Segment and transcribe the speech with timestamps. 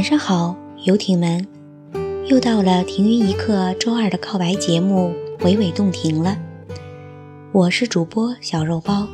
[0.00, 1.46] 晚上好，游艇们，
[2.26, 6.38] 又到了停云一刻周二的告白节目，娓娓动听了。
[7.52, 9.06] 我是主播小肉包，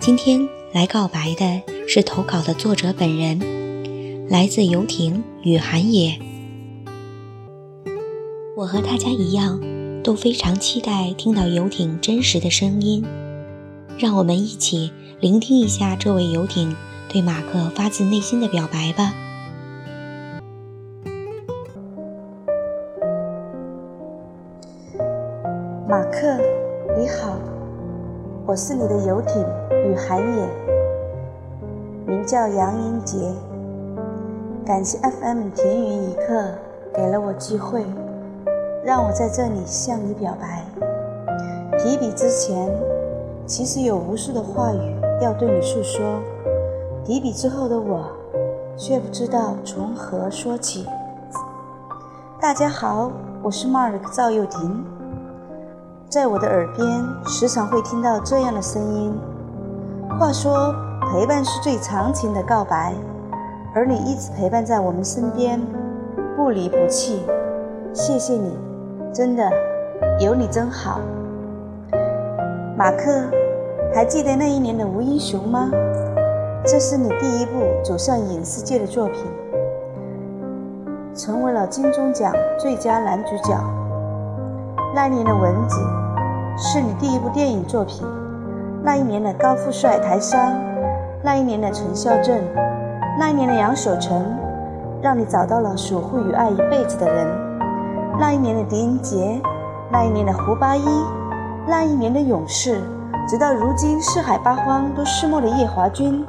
[0.00, 6.18] 今天来告白的是投稿的作者本人，来自游艇雨寒野。
[8.56, 9.60] 我和大家一样，
[10.02, 13.04] 都非常期待听到游艇真实的声音，
[14.00, 16.74] 让我们一起聆听一下这位游艇
[17.08, 19.14] 对马克发自内心的表白吧。
[25.88, 26.36] 马克，
[26.98, 27.36] 你好，
[28.44, 29.40] 我是你的游艇
[29.70, 30.48] 雨寒野，
[32.04, 33.32] 名叫杨英杰。
[34.64, 36.50] 感谢 FM 停云一刻
[36.92, 37.86] 给了我机会，
[38.84, 40.64] 让我在这里向你表白。
[41.78, 42.68] 提笔之前，
[43.46, 46.02] 其实有无数的话语要对你诉说；
[47.04, 48.10] 提笔之后的我，
[48.76, 50.84] 却不知道从何说起。
[52.40, 54.84] 大家好，我是 Mark 赵又廷。
[56.16, 59.14] 在我的耳边，时常会听到这样的声音。
[60.18, 60.74] 话说，
[61.12, 62.94] 陪伴是最长情的告白，
[63.74, 65.60] 而你一直陪伴在我们身边，
[66.34, 67.22] 不离不弃。
[67.92, 68.56] 谢谢你，
[69.12, 69.46] 真的，
[70.18, 71.00] 有你真好。
[72.78, 73.24] 马克，
[73.94, 75.68] 还记得那一年的《无英雄》吗？
[76.64, 79.22] 这是你第一部走上影视界的作品，
[81.14, 83.54] 成为了金钟奖最佳男主角。
[84.94, 85.76] 那年的蚊子
[86.58, 88.02] 是你第一部电影作品，
[88.82, 90.58] 那一年的高富帅台山，
[91.22, 92.40] 那一年的陈孝正，
[93.18, 94.24] 那一年的杨守成，
[95.02, 97.26] 让你找到了守护与爱一辈子的人，
[98.18, 99.38] 那一年的狄仁杰，
[99.92, 100.82] 那一年的胡八一，
[101.66, 102.80] 那一年的勇士，
[103.28, 106.24] 直到如今四海八荒都失没的叶华军，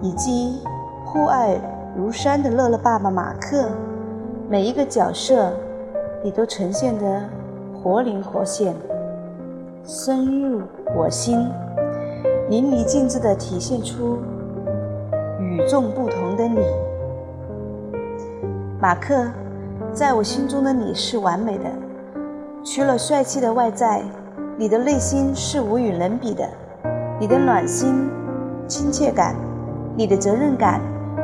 [0.00, 0.62] 以及
[1.04, 1.60] 酷爱
[1.94, 3.68] 如山的乐乐爸爸马克，
[4.48, 5.52] 每一个角色
[6.22, 7.20] 你都呈现的。
[7.82, 8.74] 活灵活现，
[9.88, 10.62] 深入
[10.96, 11.48] 我心，
[12.50, 14.18] 淋漓尽致地体现出
[15.38, 16.58] 与众不同的你。
[18.80, 19.30] 马克，
[19.92, 21.66] 在我心中的你是完美的，
[22.64, 24.02] 除了帅气的外在，
[24.58, 26.44] 你的内心是无与伦比的。
[27.20, 28.10] 你的暖心、
[28.66, 29.36] 亲切感，
[29.94, 30.80] 你的责任感、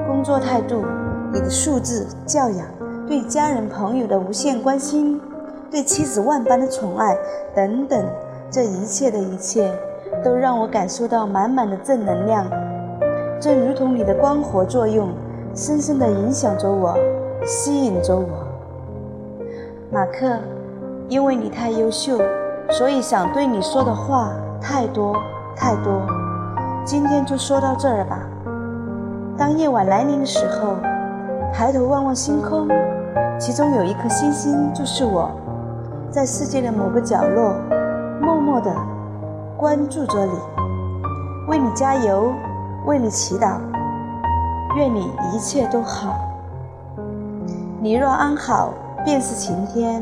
[0.07, 0.85] 工作态度，
[1.33, 2.65] 你的素质、教养，
[3.09, 5.21] 对家人朋友的无限关心。
[5.69, 7.17] 对妻子万般的宠爱，
[7.55, 8.05] 等等，
[8.53, 9.73] 这一切的一切，
[10.23, 12.45] 都让我感受到满满的正能量，
[13.41, 15.09] 正如同你的光合作用，
[15.55, 16.95] 深深地影响着我，
[17.47, 18.27] 吸引着我。
[19.91, 20.37] 马克，
[21.09, 22.19] 因为你太优秀，
[22.69, 25.17] 所以想对你说的话太多
[25.57, 26.03] 太多，
[26.85, 28.21] 今天就说到这儿吧。
[29.39, 30.77] 当夜晚来临的时候，
[31.55, 32.69] 抬头望望星空，
[33.39, 35.31] 其中有一颗星星就是我。
[36.11, 37.55] 在世界的某个角落，
[38.23, 38.73] 默默地
[39.57, 40.33] 关注着你，
[41.49, 42.33] 为你加油，
[42.87, 43.57] 为你祈祷，
[44.77, 46.15] 愿你一切都好。
[47.81, 48.73] 你若安好，
[49.05, 50.01] 便是晴天。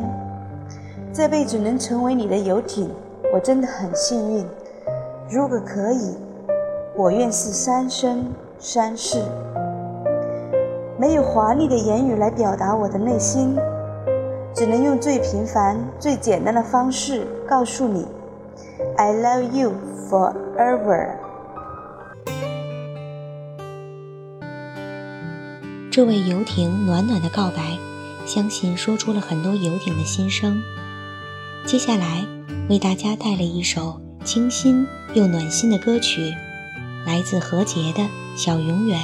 [1.14, 2.90] 这辈子能成为你的游艇，
[3.32, 4.46] 我真的很幸运。
[5.30, 6.18] 如果可以，
[6.94, 8.26] 我愿是三生
[8.58, 9.18] 三世。
[10.98, 13.56] 没有华丽的言语来表达我的内心。
[14.54, 18.06] 只能用最平凡、最简单的方式告诉你
[18.96, 19.72] ：“I love you
[20.10, 21.16] forever。”
[25.90, 27.78] 这位游艇暖暖的告白，
[28.26, 30.62] 相信说出了很多游艇的心声。
[31.66, 32.24] 接下来
[32.68, 36.34] 为大家带来一首清新又暖心的歌曲，
[37.04, 38.02] 来自何洁的
[38.36, 39.00] 《小永远》。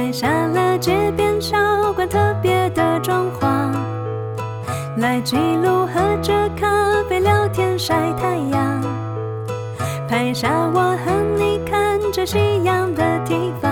[0.00, 3.70] 拍下了街边小馆特别的装潢，
[4.96, 8.82] 来记录喝着咖啡聊天晒太阳。
[10.08, 13.70] 拍下我和你看着夕阳的地方，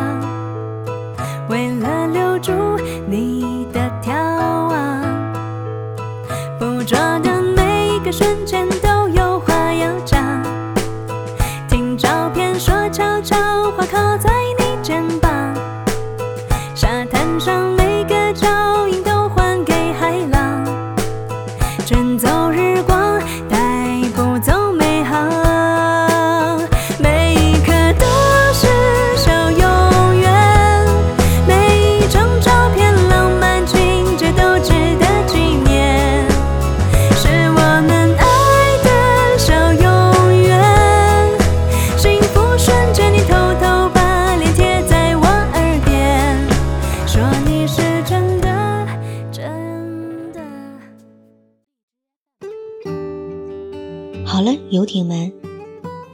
[54.30, 55.32] 好了，游艇们，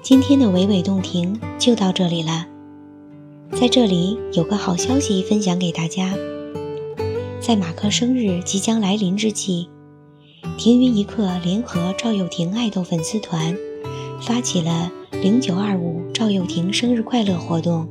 [0.00, 2.46] 今天的娓娓动听就到这里了。
[3.50, 6.14] 在这里有个好消息分享给大家，
[7.40, 9.66] 在马克生日即将来临之际，
[10.56, 13.58] 停云一刻联合赵又廷爱豆粉丝团
[14.22, 17.88] 发起了零九二五赵又廷生日快乐活动，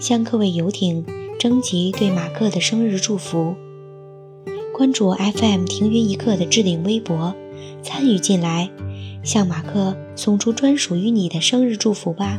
[0.00, 1.04] 向各位游艇
[1.38, 3.54] 征集对马克的生日祝福。
[4.74, 7.34] 关注 FM 停云一刻的置顶微博，
[7.82, 8.70] 参与进来，
[9.26, 12.38] 向马克送出专属于你的生日祝福吧。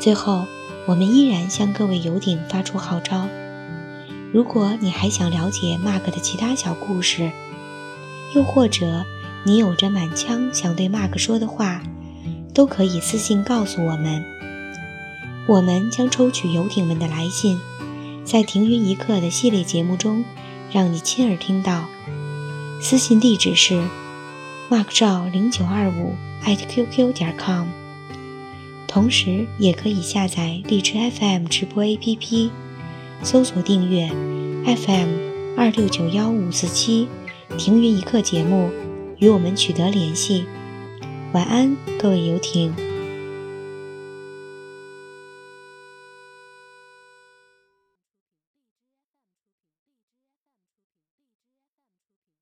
[0.00, 0.44] 最后，
[0.86, 3.28] 我们依然向各位游艇发出号召：
[4.32, 7.30] 如果你还想了解 Mark 的其他小故事，
[8.34, 9.06] 又或者
[9.44, 11.80] 你有着满腔想对 Mark 说的话，
[12.52, 14.24] 都可以私信告诉我们。
[15.46, 17.60] 我们将抽取游艇们的来信，
[18.24, 20.24] 在“停云一刻”的系列节目中，
[20.72, 21.84] 让你亲耳听到。
[22.80, 23.82] 私信地址是
[24.70, 26.14] mark 赵零九二五
[26.44, 27.66] at qq 点 com。
[28.86, 32.50] 同时，也可以下载荔枝 FM 直播 APP，
[33.22, 34.08] 搜索订阅
[34.64, 35.08] FM
[35.56, 37.08] 二六九幺五四七，
[37.58, 38.70] 停云一刻节目，
[39.18, 40.44] 与我们取得联系。
[41.32, 42.72] 晚安，各位游艇。